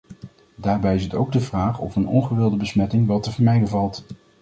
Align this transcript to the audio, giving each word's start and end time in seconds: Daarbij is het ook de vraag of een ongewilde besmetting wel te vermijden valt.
Daarbij 0.55 0.95
is 0.95 1.03
het 1.03 1.13
ook 1.15 1.31
de 1.31 1.39
vraag 1.39 1.79
of 1.79 1.95
een 1.95 2.07
ongewilde 2.07 2.57
besmetting 2.57 3.07
wel 3.07 3.19
te 3.19 3.31
vermijden 3.31 3.67
valt. 3.67 4.03